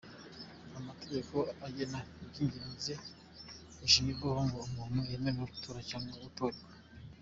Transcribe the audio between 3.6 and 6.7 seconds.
bishingirwaho ngo umuntu yemererwe gutora cyangwa gutorwa.